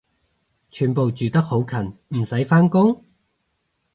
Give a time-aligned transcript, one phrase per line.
[0.71, 3.05] 全部住得好近唔使返工？